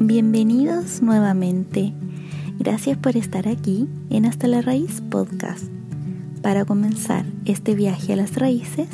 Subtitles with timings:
[0.00, 1.92] Bienvenidos nuevamente.
[2.58, 5.66] Gracias por estar aquí en Hasta la Raíz Podcast.
[6.42, 8.88] Para comenzar este viaje a las raíces,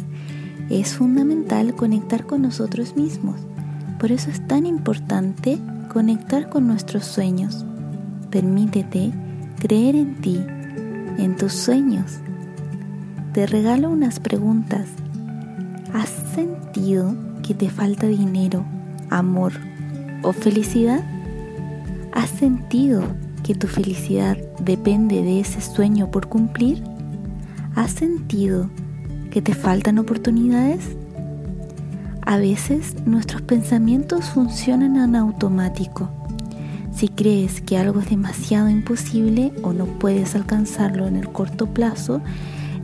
[0.68, 3.40] es fundamental conectar con nosotros mismos.
[3.98, 5.58] Por eso es tan importante
[5.90, 7.64] conectar con nuestros sueños.
[8.30, 9.10] Permítete
[9.58, 10.38] creer en ti,
[11.16, 12.18] en tus sueños.
[13.32, 14.86] Te regalo unas preguntas.
[15.94, 18.66] ¿Has sentido que te falta dinero,
[19.08, 19.69] amor
[20.22, 21.02] o felicidad?
[22.12, 23.04] ¿Has sentido
[23.42, 26.82] que tu felicidad depende de ese sueño por cumplir?
[27.74, 28.68] ¿Has sentido
[29.30, 30.80] que te faltan oportunidades?
[32.22, 36.10] A veces nuestros pensamientos funcionan en automático.
[36.94, 42.20] Si crees que algo es demasiado imposible o no puedes alcanzarlo en el corto plazo,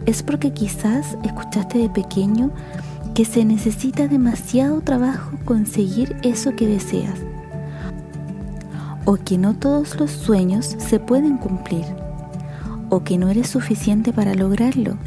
[0.06, 2.50] es porque quizás escuchaste de pequeño
[3.16, 7.18] que se necesita demasiado trabajo conseguir eso que deseas
[9.06, 11.84] o que no todos los sueños se pueden cumplir,
[12.90, 14.98] o que no eres suficiente para lograrlo.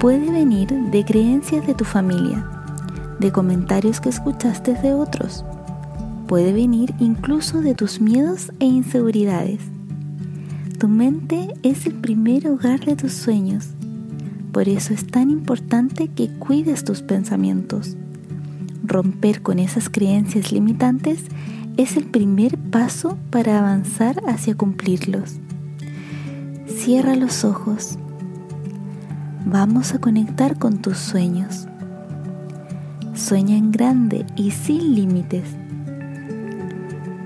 [0.00, 2.44] Puede venir de creencias de tu familia,
[3.20, 5.44] de comentarios que escuchaste de otros.
[6.26, 9.60] Puede venir incluso de tus miedos e inseguridades.
[10.78, 13.68] Tu mente es el primer hogar de tus sueños.
[14.52, 17.96] Por eso es tan importante que cuides tus pensamientos.
[18.82, 21.24] Romper con esas creencias limitantes
[21.76, 25.36] es el primer paso para avanzar hacia cumplirlos.
[26.66, 27.98] Cierra los ojos.
[29.46, 31.68] Vamos a conectar con tus sueños.
[33.14, 35.44] Sueña en grande y sin límites.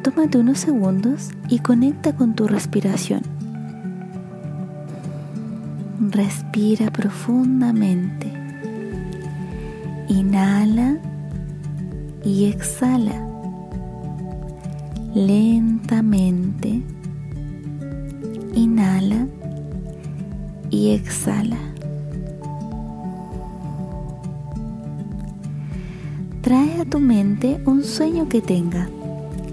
[0.02, 3.33] Tómate unos segundos y conecta con tu respiración.
[6.14, 8.32] Respira profundamente.
[10.06, 10.96] Inhala
[12.24, 13.20] y exhala
[15.12, 16.82] lentamente.
[18.54, 19.26] Inhala
[20.70, 21.58] y exhala.
[26.42, 28.88] Trae a tu mente un sueño que tenga,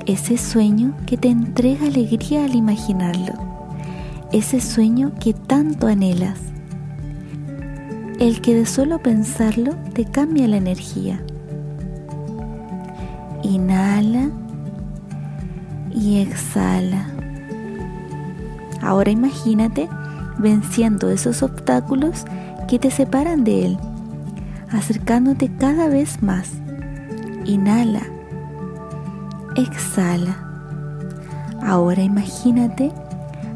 [0.05, 3.50] ese sueño que te entrega alegría al imaginarlo,
[4.31, 6.39] ese sueño que tanto anhelas,
[8.19, 11.21] el que de solo pensarlo te cambia la energía.
[13.43, 14.29] Inhala
[15.93, 17.07] y exhala.
[18.81, 19.89] Ahora imagínate
[20.37, 22.25] venciendo esos obstáculos
[22.67, 23.77] que te separan de él,
[24.71, 26.51] acercándote cada vez más.
[27.43, 28.03] Inhala,
[29.57, 30.37] exhala.
[31.61, 32.91] Ahora imagínate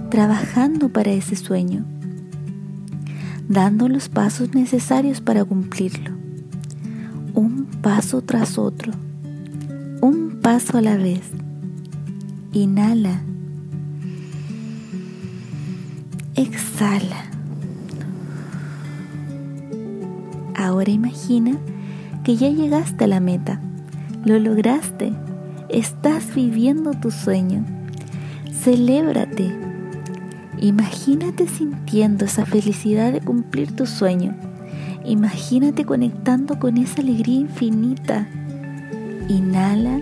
[0.09, 1.85] trabajando para ese sueño,
[3.47, 6.11] dando los pasos necesarios para cumplirlo,
[7.33, 8.93] un paso tras otro,
[10.01, 11.21] un paso a la vez.
[12.53, 13.21] Inhala.
[16.35, 17.25] Exhala.
[20.55, 21.57] Ahora imagina
[22.23, 23.59] que ya llegaste a la meta.
[24.23, 25.13] Lo lograste.
[25.69, 27.65] Estás viviendo tu sueño.
[30.59, 34.35] Imagínate sintiendo esa felicidad de cumplir tu sueño.
[35.03, 38.27] Imagínate conectando con esa alegría infinita.
[39.27, 40.01] Inhala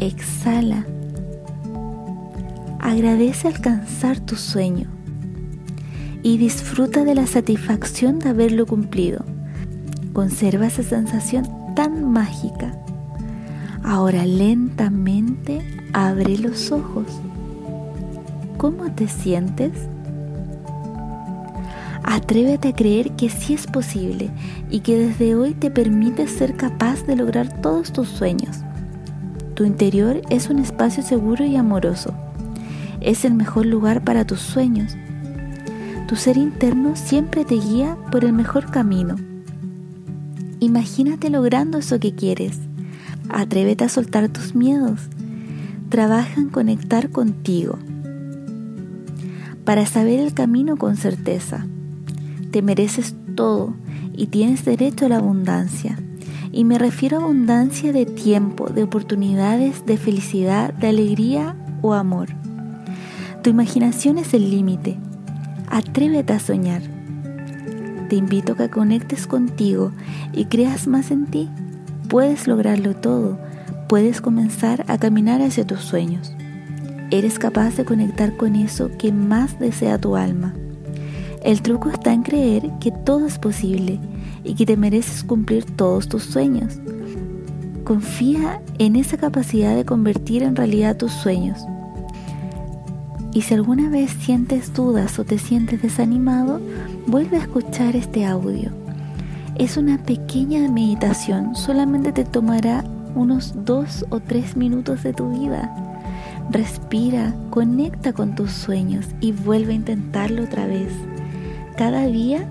[0.00, 0.86] exhala.
[2.80, 4.88] Agradece alcanzar tu sueño
[6.22, 9.24] y disfruta de la satisfacción de haberlo cumplido.
[10.12, 11.46] Conserva esa sensación
[11.76, 12.74] tan mágica.
[13.82, 15.60] Ahora lentamente
[15.92, 17.06] abre los ojos.
[18.60, 19.72] ¿Cómo te sientes?
[22.02, 24.28] Atrévete a creer que sí es posible
[24.68, 28.58] y que desde hoy te permites ser capaz de lograr todos tus sueños.
[29.54, 32.12] Tu interior es un espacio seguro y amoroso.
[33.00, 34.94] Es el mejor lugar para tus sueños.
[36.06, 39.16] Tu ser interno siempre te guía por el mejor camino.
[40.58, 42.58] Imagínate logrando eso que quieres.
[43.30, 45.08] Atrévete a soltar tus miedos.
[45.88, 47.78] Trabaja en conectar contigo.
[49.64, 51.66] Para saber el camino con certeza.
[52.50, 53.74] Te mereces todo
[54.16, 55.98] y tienes derecho a la abundancia.
[56.52, 62.28] Y me refiero a abundancia de tiempo, de oportunidades, de felicidad, de alegría o amor.
[63.42, 64.98] Tu imaginación es el límite.
[65.68, 66.82] Atrévete a soñar.
[68.08, 69.92] Te invito a que conectes contigo
[70.32, 71.48] y creas más en ti.
[72.08, 73.38] Puedes lograrlo todo.
[73.88, 76.32] Puedes comenzar a caminar hacia tus sueños.
[77.12, 80.54] Eres capaz de conectar con eso que más desea tu alma.
[81.42, 83.98] El truco está en creer que todo es posible
[84.44, 86.78] y que te mereces cumplir todos tus sueños.
[87.82, 91.58] Confía en esa capacidad de convertir en realidad tus sueños.
[93.32, 96.60] Y si alguna vez sientes dudas o te sientes desanimado,
[97.08, 98.70] vuelve a escuchar este audio.
[99.56, 102.84] Es una pequeña meditación, solamente te tomará
[103.16, 105.89] unos dos o tres minutos de tu vida.
[106.50, 110.92] Respira, conecta con tus sueños y vuelve a intentarlo otra vez.
[111.76, 112.44] Cada día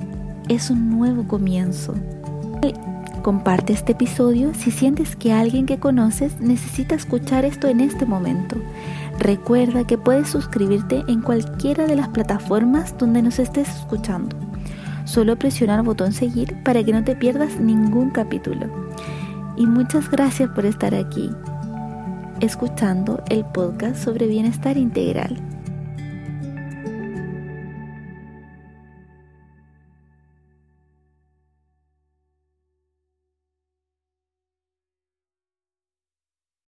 [0.47, 1.95] es un nuevo comienzo.
[3.23, 8.55] Comparte este episodio si sientes que alguien que conoces necesita escuchar esto en este momento.
[9.19, 14.37] Recuerda que puedes suscribirte en cualquiera de las plataformas donde nos estés escuchando.
[15.03, 18.67] Solo presiona el botón seguir para que no te pierdas ningún capítulo.
[19.57, 21.29] Y muchas gracias por estar aquí,
[22.41, 25.48] escuchando el podcast sobre bienestar integral.